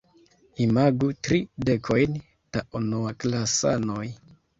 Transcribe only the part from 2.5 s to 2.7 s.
da